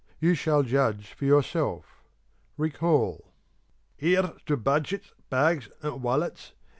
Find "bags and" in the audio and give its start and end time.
5.29-6.01